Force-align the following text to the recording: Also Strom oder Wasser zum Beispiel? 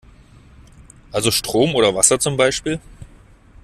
Also 1.11 1.29
Strom 1.29 1.75
oder 1.75 1.93
Wasser 1.93 2.17
zum 2.19 2.35
Beispiel? 2.35 2.79